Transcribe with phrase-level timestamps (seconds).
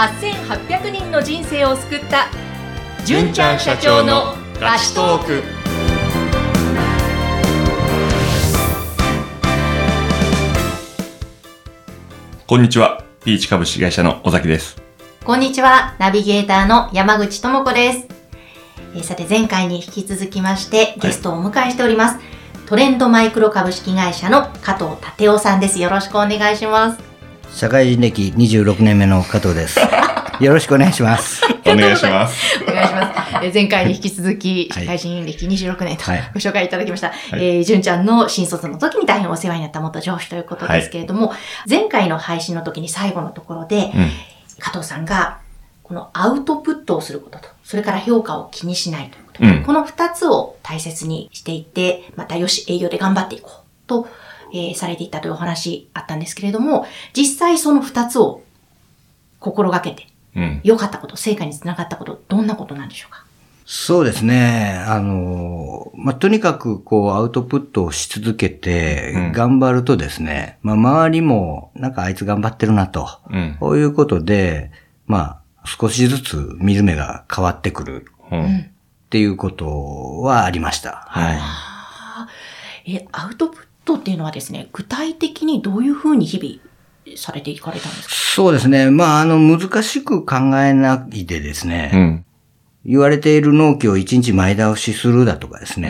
[0.00, 2.28] 8800人の人生を救った
[3.04, 5.42] 純ちゃん社長のラストーク
[12.46, 13.04] こんにちは。
[13.24, 14.82] ピーチ株式会社の尾崎です。
[15.22, 18.08] こんにちは、ナビゲーターの山口智子です。
[18.94, 22.18] えーさて、前回に引き続きまして、ゲストをお迎えしております。
[22.66, 25.78] トレンドマイクロ株式会社の加藤立夫さんです。
[25.78, 27.09] よろしくお願いします。
[27.52, 29.78] 社会人歴26年目の加藤です。
[30.40, 31.42] よろしくお願いします。
[31.66, 32.62] お願いします。
[32.62, 33.20] お願いします。
[33.42, 37.08] えー前回に引き続き、はい社会人歴26年とはいご紹介いただきました。
[37.08, 41.32] いえー、純ちゃんの新卒の時に大変お世話になった元上司ということですけれども、
[41.68, 44.10] 前回の配信の時に最後のところで、うん。
[44.58, 45.38] 加藤さんが、
[45.82, 54.06] このアウトプットをすることと、それから評価を気にしないということ、うんこの二つを大切にしていって、またよし、営業で頑張っていこうと、
[54.52, 58.42] えーされていたというお話あったんですけれども、実際その二つを
[59.38, 60.60] 心がけて、うん。
[60.62, 63.24] 良かったこと、成果につながったこと、どんなことなんでしょうか？
[63.66, 64.82] そうですね。
[64.86, 73.56] あの、まあ、とにかくこうアウトプットをし続けうんて頑張るとですね、まあ、周りもなんかあいつ頑張ってるなと、うん。
[73.60, 74.72] こういうことで、
[75.06, 78.58] まあ、少しずつ見る目が変わってくるうん。
[78.58, 78.62] っ
[79.10, 81.06] ていうことはありました。
[81.08, 82.26] は
[82.86, 82.92] い。
[82.92, 88.14] え、アウトプットっていうのはですね、具体的にどういうふうに日々されていかれたんですか？
[88.14, 88.90] そうですね。
[88.90, 92.24] まあ、あの、難しく考えないでですね、うん。
[92.84, 95.88] 言われている納期を一日前倒しするだとかですね、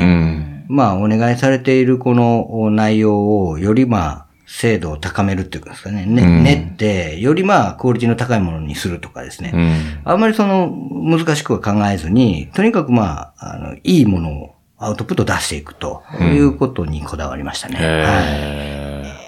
[0.68, 0.76] うん。
[0.76, 9.52] まあ、お願いされているこの内容をよりまあ、精度を高めるっていうかですかね、ねうん練って、よりまあ、クオリティの高いものにするとかですね。
[9.54, 10.00] うん。
[10.04, 17.76] あんまりその、難しくは考えずに、とにかくまあ、あの、いいものをアウトプット出していくということにこだわりましたね。
[17.76, 19.20] はいへ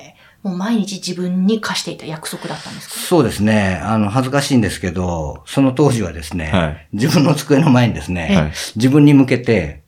[0.43, 2.95] もう毎日自分に課していた約束だったんですか？
[2.97, 3.81] そうですね。
[3.85, 9.83] あの、恥ずかしいんですけど、その当時はですね、はい自分の机の前にですね、はい自分に向けて、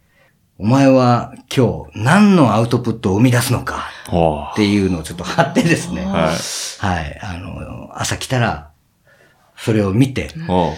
[0.59, 3.91] お前は今日何のアウトプットを生み出すのか
[4.53, 6.07] っていうのをちょっと貼ってですね、う。
[6.07, 6.39] ははい。
[6.39, 8.71] い、あの、朝来たら、
[9.57, 10.73] それを見て、ほ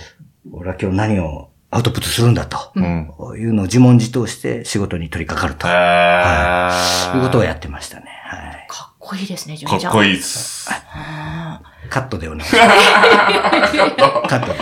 [0.52, 2.72] 俺は今日何をアウトプットするんだと、
[3.37, 8.06] いうのを自問自答して仕事に取り掛かると、へいうことをやっってましたね。
[8.25, 8.66] はい。
[8.69, 9.81] かっこいいですね、純ちゃん。
[9.82, 10.15] かっこいい。
[10.15, 10.71] いっす。
[10.71, 11.60] あ
[11.91, 13.76] カットでお願いします。
[14.28, 14.53] カット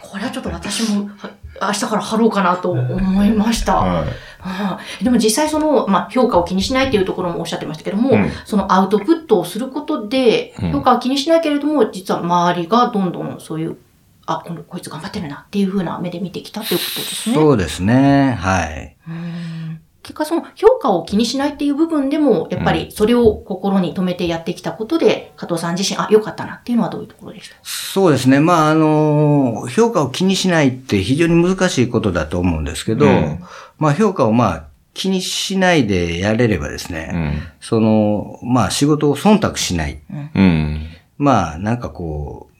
[0.00, 1.30] これはちょっと私もは
[1.60, 3.76] 明日から貼ろうかなと思いました。
[3.76, 5.04] はい。
[5.04, 13.76] でも実際その、まあ、評価を気にしないっていうところもおっしゃってましたけども、うんそのアウトプットをすることで、うん評価は気にしないけれども、実は周りがどんどんそういう、
[14.26, 17.34] あ、このこいつ頑張ってるなっていう風な目で見てきたっていうことですね。
[17.34, 18.36] そうですね。
[18.40, 18.96] はい。
[19.08, 27.56] うん結果その評価を気にしないっていう部分でも、やっぱりそれを心に留めてやってきたことで、加藤さん自身、あ、良かったなっていうのはどういうところでした？
[27.64, 28.38] そうですね。
[28.38, 33.40] まあ、あの、評価を気にしないって非常に難しいことだと思うんですけど、うん
[33.78, 37.42] まあ、評価をまあ、気にしないでやれればですね、うん。
[37.60, 39.98] その、まあ、仕事を忖度しない。
[40.36, 40.86] うん。
[41.18, 42.55] まあ、なんかこう、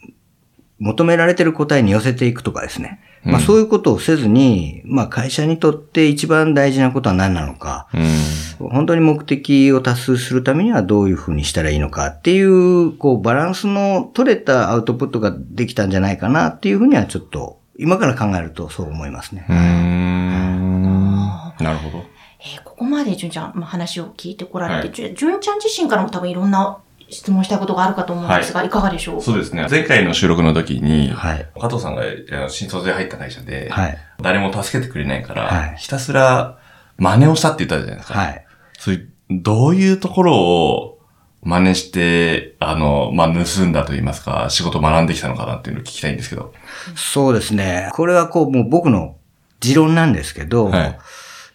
[0.78, 3.00] 求められてる答えに寄せていくとかですね。
[3.24, 8.68] まあ、うんそういうことをせずに、まあ、会社にとって一番大事なことは何なのか、うん。
[8.70, 19.44] 本当に目的を達成するためにはどういうふうにしたらいいのかっていう、こう、バランスの取れたアウトプットができたんじゃないかなっていうふうにはちょっと、今から考えるとそう思いますね。
[19.48, 21.22] うーん。
[21.60, 22.04] なるほど。
[22.40, 26.76] えーここまで純ちゃん、まあ、話を聞いてこられて、はい純ちゃん自身からも多分いろんな
[27.08, 29.22] 質問したいことがあるかと思うんですが、い、かがでしょう？
[29.22, 29.66] そうですね。
[29.70, 31.48] 前回の収録の時に、はい。
[31.60, 32.02] 加藤さんが
[32.48, 33.98] 新卒で入った会社で、はい。
[34.20, 36.58] 誰も助けてくれないから、はいひたすら
[36.98, 38.18] 真似をしたって言ったじゃないですか。
[38.18, 38.46] はい。
[38.78, 40.98] そういう、どういうところを
[41.42, 46.52] 真似して、あの、まあ、盗んだと言いますか、仕事を学んできたのかなっていうのを聞きたいんですけど。
[46.96, 47.90] そうですね。
[47.92, 49.16] これはこう、もう僕の
[49.60, 50.98] 持論なんですけど、はい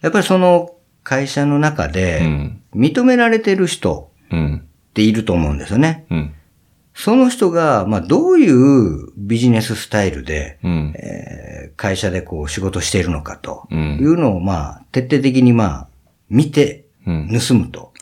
[0.01, 0.71] やっぱりその
[1.03, 2.61] 会社の中うで、ん。
[2.73, 4.67] 認められてる人うん。
[4.91, 6.05] っていると思うんですよね。
[6.11, 6.33] うん。
[6.93, 10.93] その人が、まあ、どういうビジネススタイルで、うん。
[10.95, 13.75] えー会社でこう仕事しているのかとう。
[13.75, 15.87] いうんのを、まあ、徹底的にまあ、
[16.29, 17.29] 見てうん。
[17.29, 17.93] 盗むと。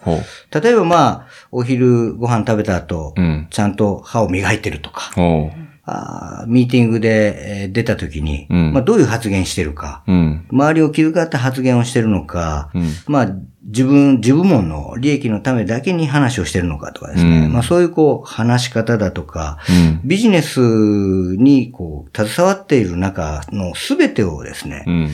[0.52, 3.48] 例えばまあ、お昼ご飯食べた後、うん。
[3.50, 5.52] ちゃんと歯を磨いてるとか、ほ
[5.86, 10.12] あーミーティングでえー出た時に、うんまあ、どういう発言してるか、う。
[10.12, 10.48] うん。
[10.52, 12.90] 周りを気遣った発言をしてるのか、うん。
[13.08, 13.28] まあ、
[13.70, 17.46] 自分、自部門の利益のためだけに話をしてるのかとかですね。
[17.46, 20.02] うんまあそういうこう、話し方だとか、うん。
[20.04, 25.10] ビジネスにこう、携わっている中のすべてをですね、うん。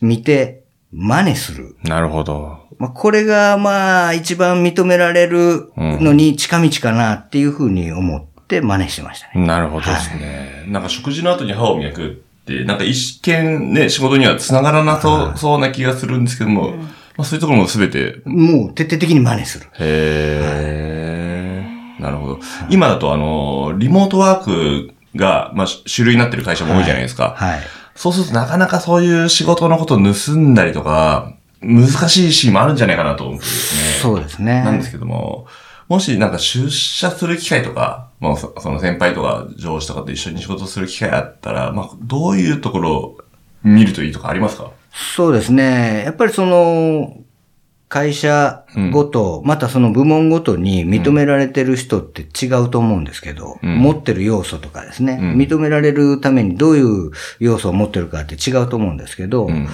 [0.00, 1.76] 見て、真似する。
[1.82, 2.58] なるほど。
[2.78, 9.46] まあこれがまあ、一番認められるのに近道かなっていうふうに思っって真似してましたね。
[9.46, 10.64] なるほどですね。
[10.68, 16.74] なんか食事の後に歯を磨くって、なんか一見ね、仕事には繋がらなそう、そうな気がするんですけども、
[17.16, 19.66] まあそういうところもすべて、もう徹底的に真似する。
[19.78, 22.02] へー。
[22.02, 22.40] なるほど。
[22.70, 27.34] 今だとあの、リモートワークが、まあ主流になってる会社も多いじゃないですか。
[27.36, 27.60] はい。
[27.94, 33.82] そうするとなかなかそういう仕事のことを盗んだりとか、難しいシーンもあるんじゃないかなと思ってですね。
[34.02, 34.62] そうですね。
[34.64, 35.46] なんですけども、
[35.88, 43.18] もしなんか出社する機会とか、もうそその先輩とか上司とかと一緒に仕事する機会あったら、まあ、どういうところを
[43.62, 44.72] 見るといいとかありますか？
[44.94, 46.02] そうですね。
[46.04, 47.18] やっぱりその、
[47.88, 59.64] 会社ごと、またその部門ごとに認められてる人って違うと思うんですけど、うん持ってる要素とかですね、うん認められるためにどういう要素を持ってるかって違うと思うんですけど、うん。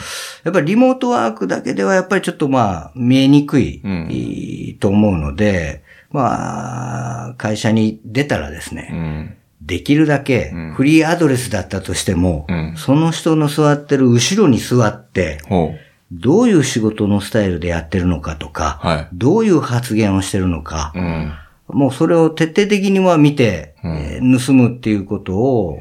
[0.44, 9.36] やっぱりリモートワークだけではやっぱりちょっとまあ見えにくい、うんと思うので、まあ、会社に出たらですね、うん。
[9.60, 10.74] できるだけうん。
[10.74, 12.74] フリーアドレスだったとしても、うん。
[12.76, 15.74] その人の座ってる後ろに座って、ほ
[16.12, 19.08] どういう仕事のスタイルでやってるのかとか、はい。
[19.12, 21.32] どういう発言をしてるのかう。、うん。
[21.68, 23.96] もうそれを徹底的には見て、うん。
[23.96, 25.78] えー盗むっていうことを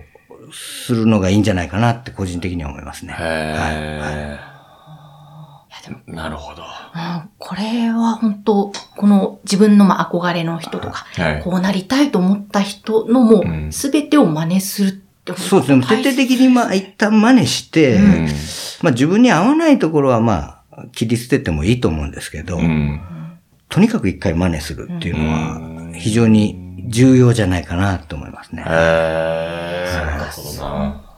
[0.52, 3.16] するのがいいんじゃないかなって個人的には思いますね。
[5.92, 6.16] へー。
[6.16, 6.62] なるほど。
[6.62, 11.42] うんこれは本当、この自分のまあ憧れの人とか、はい。
[11.42, 15.86] こうなりたいと思った人のもうんう、すべてを真似するってそうですね。
[15.88, 18.28] 徹底的にまあ一旦真似して、うん。
[18.82, 23.02] まあ自分に合わないところはまあ切り捨ててもいいと思うんですけど、うん。
[23.70, 28.64] とにかく一回真似するっていうのうんは非常に重要じゃないかなと思いますね。
[28.66, 30.06] へー。
[30.06, 31.09] なるほどな。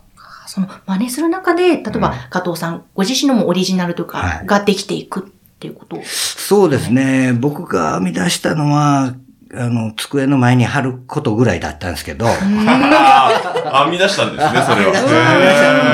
[0.51, 5.23] その真似する中で、例えば加藤さん、ご自身のもオリジナルとはいかができていくっ
[5.59, 6.03] ていうことを。
[6.03, 7.31] そうですね。
[7.31, 9.13] 僕が編み出したのは、
[9.53, 12.35] あの、机の前に貼ることぐらいだったんですけど、あー
[13.85, 14.91] 編み出したんですね、 それは。
[14.91, 15.31] 編み出したんで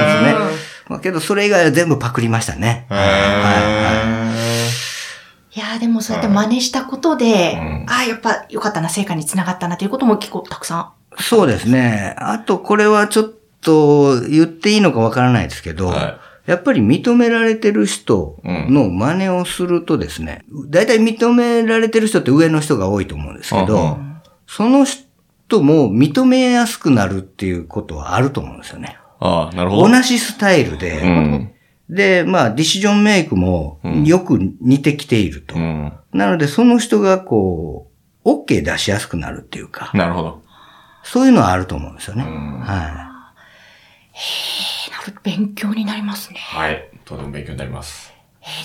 [0.10, 0.36] すね。
[0.88, 2.88] まあけど、それ以外は全部パクりましたね。
[2.90, 5.58] へー。
[5.58, 10.90] いやーでもそうやって真似したことで、うんああ、やっぱ良かったな、成果につながったなということも結構たくさん。
[11.22, 12.16] そうですね。
[12.18, 28.98] あと、これはちょっと言っていいのかわからないですけど、はいやっぱり認められてる人の真似をするとですね、大体認められてる人って上の人が多いと思うんですけど、うんうその人も認めやすくなるっていうことはあると思うんですよね。
[29.20, 29.90] ああ、なるほど。
[29.90, 31.52] 同じスタイルで、うん。
[31.90, 35.56] で、まあ、ディシジョンメイクもうんよく似てきていると。
[35.56, 35.94] うん。
[36.14, 37.92] なので、その人がこ
[38.24, 40.42] う、OK 出しやすくなるっていうか、なるほど。
[41.04, 42.24] そういうのはあると思うんですよね。
[42.24, 43.07] うん
[44.20, 46.40] はえなる勉強になりますね。
[46.40, 46.90] はい。
[47.06, 48.12] とても勉強になります。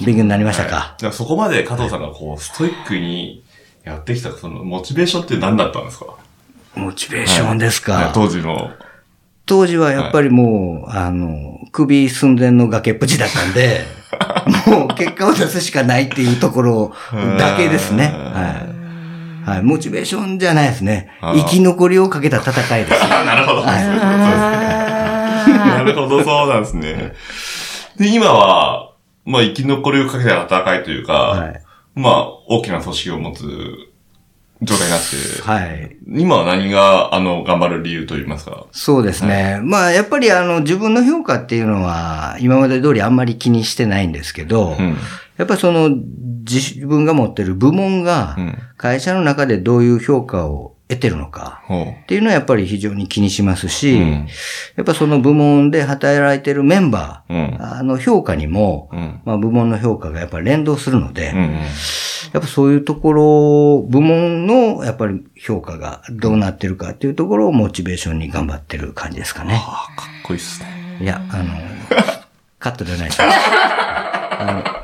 [0.01, 0.05] い。
[0.07, 0.77] 勉強になりましたはいか。
[0.79, 3.45] だからそこまで加藤さんがこう、ストイックに
[3.85, 6.07] やってきた、その、モチベーションって何だったんですか？
[6.75, 7.93] モチベーションですか。
[7.95, 8.71] はい当時の。
[9.45, 13.85] 当時はやっぱりもう、あの、首寸前の崖っぷちだったんで、
[14.67, 16.95] もう結果を出すしかないっていうところ
[17.39, 18.05] だけですね。
[18.07, 18.65] は
[19.47, 19.51] い。
[19.51, 19.63] はい。
[19.63, 21.11] モチベーションじゃないですね。
[21.21, 23.05] 生き残りをかけた戦いです。
[23.05, 23.63] あ、 なるほど。
[23.65, 24.82] そういうことですね。
[25.85, 27.15] なるほど、そうなんですね。
[27.99, 28.93] で、今は、
[29.25, 31.63] まあ、生き残りをかけた戦いというか、はい。
[31.95, 33.43] まあ、大きな組織を持つ
[34.63, 35.97] 状態になって、はい。
[36.09, 38.67] 今は何が、あの、頑張る理由といいますか？
[38.73, 39.61] そうですね。
[39.63, 44.97] まあ、やっぱりあの、自分の評価っていうのは、今まで通りあんまり気にしてないんですけど、うん。
[45.37, 45.91] やっぱりその、
[46.45, 53.69] 自分が持ってる部門がうん、会社の中でどういう評価を得てるのか、ほっていうのはやっぱり非常に気にしますう。
[53.71, 54.29] し、うん。
[54.77, 57.79] やっぱその部門で働いてるメンバうんー、。
[57.79, 59.21] あの評価にも、うん。
[59.25, 61.53] まあ部門の評価がやっぱり連動するので、うん。
[62.33, 69.55] やっぱそういうところ、部門のやっぱり評価がどうなってるかっていうところをモチベーションに頑張ってる感じですかね。
[69.55, 70.99] ああ、かっこいいっすね。
[71.01, 71.55] いや、あの、
[72.59, 73.21] カットじゃないです。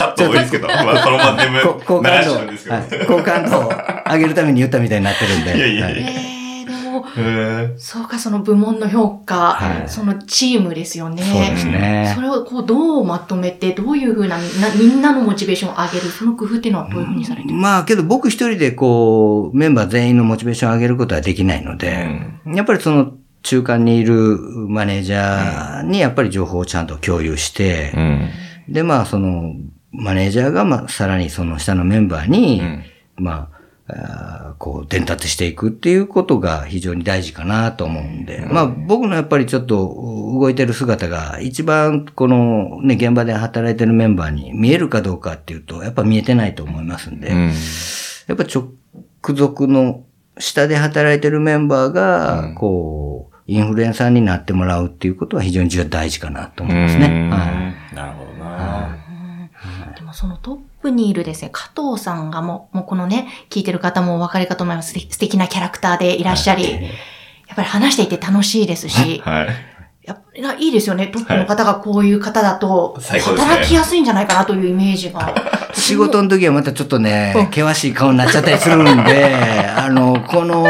[0.00, 2.76] カット多いですけど、まあ、そのまま全部、流感度、してるんですけど。
[2.76, 3.72] はい、好感度を
[4.12, 5.56] 上げるために言ったみたいになってるんで。
[5.56, 11.22] いやいやいやはいえー、でも、へそうか、その部門の評価、はいそのチームですよね。
[11.22, 12.22] そうですねそ。
[12.22, 22.08] れをこうどうまとめて、どういうふうなみんなみんなのモチベーションを上げる、その工夫っていうのはどういうふうにされてるまあけど僕一人でこう、メンバー全員のモチベーションを上げることはできないので、
[22.46, 24.38] やっぱりその中間にいる
[24.68, 28.30] マネージャーにやっぱり情報をちゃんと共有して、うん。
[28.68, 29.54] でまあその
[29.92, 32.84] マネージャーがまあさらにその下のメンバーに、うん。
[33.16, 33.50] ま
[33.88, 47.52] あ、あーこう伝達していくっていうことが非常に大事かなと思うんで、まあ僕のやっぱりちょっと動いてる姿が一番このね、現場で働いてるメンバーに見えるかどうかっていうと、やっぱ見えてないと思いますんで、うん。
[48.28, 48.72] やっぱ直
[49.34, 50.04] 属の
[50.38, 57.06] 下で働いてるメンバーうがん、こう、インフルエンサーになってもらうっていうことは非常に重要大事かなと思いますね。
[57.06, 57.30] うん。
[57.30, 57.44] は
[57.92, 57.94] い。
[57.94, 58.29] なるほど。
[58.29, 58.29] な。
[60.12, 64.88] そのトップにいるですね、加藤さんがもう、もうこのね、聞いてる方もお分かりかと思います。
[64.88, 69.48] 素敵素敵なキャラクターでいらっしゃり、やっぱり話していて楽しいですし、はい。
[70.10, 71.06] やっぱりないいですよね。
[71.06, 75.32] トップの方がこういう方だと、働きやすいんじゃないかなというイメージが。
[75.72, 79.34] 仕事の時はまたちょっっとねうん、険しい顔になっちゃったりするんで、
[79.76, 80.66] あの、この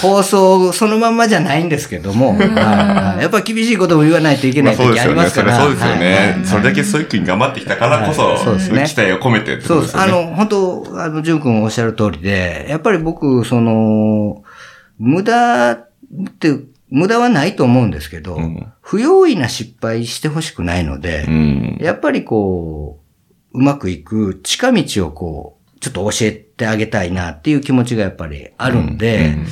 [0.00, 5.20] 放送そのまんまじゃないんですけども、やっぱ厳しいことも言わないといけない時あですよね。
[5.20, 5.58] りますから。
[5.58, 6.42] それそうですよね。
[6.44, 9.98] それだけストイックに頑張ってきたからこそ、はいそうですね期待を込めてそうです。
[9.98, 14.42] あの、本当あの、淳君おっしゃる通りで、やっぱり僕、その、
[14.98, 15.90] 無駄っ
[16.38, 16.60] て、
[16.90, 18.72] 無駄はないと思うんですけど、うん。
[18.80, 21.78] 不用意な失敗してほしくないので、うん。
[21.80, 23.00] やっぱりこ
[23.52, 29.46] う、うまくいく近道をこう、ちょっと教えてあげたいなっていう気持ちがやっぱりあるんで、うん。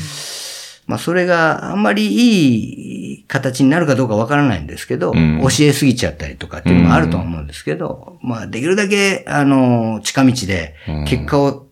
[0.86, 5.40] まあそれがあんまりいい形になるかどうかわからないんですけど、うん。
[5.42, 11.04] 教えすぎちゃったりとかっていうのもあると思うんですけど、まあできるだけ、あの、近道でうん。
[11.04, 11.66] 結果を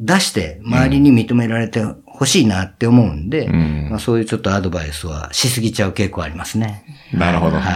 [0.00, 1.82] 出して周りに認められて
[2.16, 6.84] ほしいなって思うんで、うんまあそういうちょっとアドバイスはしすぎちゃう傾向ありますね。
[7.12, 7.58] なるほど。
[7.58, 7.68] はいい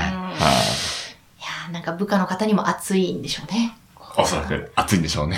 [1.43, 3.77] やーなんか部下の方にも熱いんでしょうね。
[4.17, 5.37] おそらく熱いんでしょうね。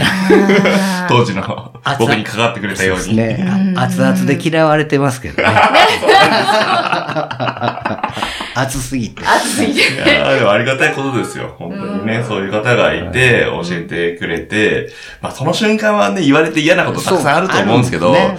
[1.09, 3.17] 当時の僕に関わってくれたように。
[3.17, 3.45] ね、
[3.77, 5.49] あ熱々で嫌われてますけどね。
[8.55, 9.23] 熱すぎて。
[9.25, 9.71] 熱い。
[9.73, 11.55] いやーでもありがたいことですよ。
[11.59, 12.25] 本当にね。
[12.27, 14.89] そういう方がいて、教えてくれて、
[15.21, 18.39] まあその瞬間はね、言われて嫌なことたくさんあると思うんですけど、でね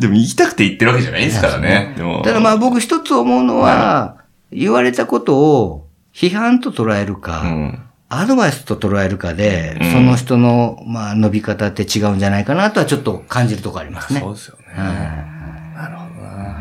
[0.00, 1.94] でも言いたくて言ってるわけじゃないですからね。
[1.96, 2.22] でも。
[2.22, 4.16] ただまあ僕一つ思うのは、
[4.50, 7.82] 言われたことを批判と捉えるか、うん。
[8.14, 14.20] アドバイスと捉えるかで、うんその人の、まあ、伸び方って違うんじゃないかなとはちょっと感じるところありますね。
[14.20, 14.64] そうですよね。
[14.74, 16.32] はいなるほどな。
[16.32, 16.52] いや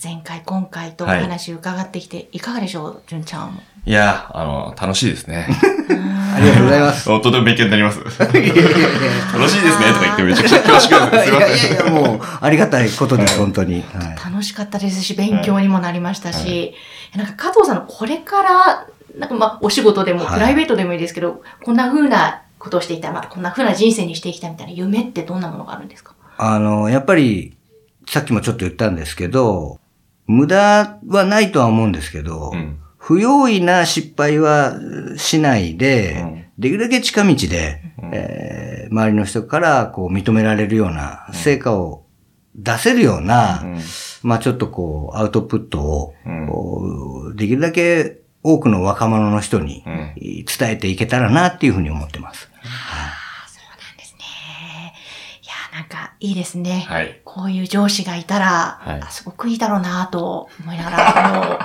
[0.00, 3.60] ー前回、今回とお話伺ってきて、いかがでしょう、純ちゃん。
[3.84, 5.46] いや、あの、楽しいですね。
[6.34, 7.04] ありがとうございます。
[7.20, 8.00] とても勉強になります。
[8.18, 11.24] 楽しいですねとか言ってめちゃくちゃ恐縮です。
[11.24, 11.76] すいまいやいせん。
[11.76, 13.84] やいや、もう、ありがたいことです、本当に。
[13.94, 16.74] はい楽しかったですし、勉強にもなりましたし、
[17.14, 20.34] なんか加藤さんのこれから、なんかまあ、お仕事でも、はい。
[20.34, 26.14] プライベートでもいいですけど、こんな風なことをしていきたい、またこんな風な人生にしていきたいみたいな夢ってどんなものがあるんですか？
[26.38, 27.56] あの、やっぱり、
[28.08, 29.78] さっきもちょっと言ったんですけど、
[30.26, 32.78] 無駄はないとは思うんですけど、うん。
[32.98, 34.74] 不用意な失敗は
[35.16, 36.44] しないで、うん。
[36.58, 37.82] できるだけ近道で、
[38.12, 42.06] えー周りの人からこう認められるような成果を
[42.54, 43.80] 出せるような、うん。
[44.22, 46.14] まあちょっとこうアウトプットを、
[47.34, 52.48] できるだけ多くの若者の人にうん伝えていけたらなっていうふうに思ってます。
[52.62, 52.66] あ
[53.44, 54.24] あ、そうなんですね。
[55.42, 56.84] いやー、なんかいいですね。
[56.88, 57.20] はい。
[57.24, 61.58] こういう上司がいたら、はいあすごくいいだろうなと思いながら、 あの、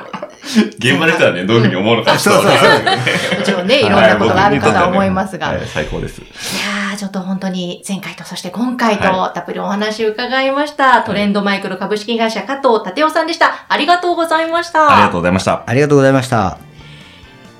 [0.79, 3.39] 現場の人はね、どういうふうに思うのかちょっとわからないですけどね。
[3.39, 6.21] もちろんね、いろんなことがあるかとは思いますが、はい最高です。
[6.21, 11.03] いやー、ちょっと本当に前回とそして今回とはたっぷりお話を伺いました。
[11.03, 13.65] トレンドマイクロ株式会社加藤立夫さんでした。
[13.69, 14.91] ありがとうございました。
[14.91, 15.63] ありがとうございました。
[15.65, 16.70] ありがとうございました。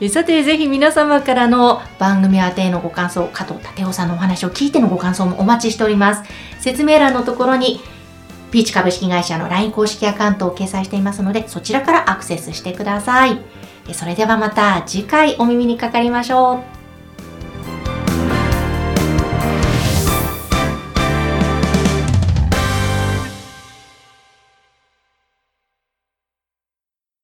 [0.10, 6.24] さて、ぜひ皆様からの番組宛てのご感想、加藤立夫さんのお話を聞いてのご感想もお待ちしております。
[6.60, 7.81] 説明欄のところに、
[8.50, 13.39] ピーチ株式会社の LINE 公式アカウントを掲載していますので、そちらからアクセスしてください。
[13.93, 16.81] それではまた次回お耳にかかりましょう。